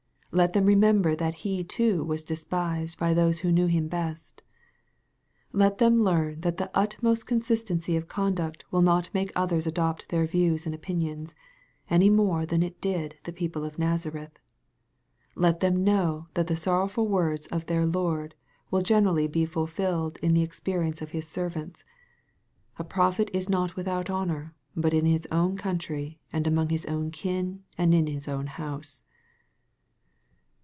[0.33, 4.41] Let them remember that He too was despised most by those who knew Him best.
[5.51, 10.07] Let them learn that the utmost consistency of con duct will not make others adopt
[10.07, 11.35] their views and opinions,
[11.89, 14.39] anymore than it did the people of Nazareth.
[15.35, 18.33] Let them know that the sorrowful words of their Lord
[18.71, 21.83] will gener rally be fulfilled in the experience of His servants,"
[22.79, 24.47] a prophet is not without honor,
[24.77, 29.03] but in his own country, and among his own kin, and in his own house."